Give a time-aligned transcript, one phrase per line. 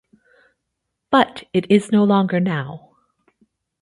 [1.11, 2.95] But it is no longer now.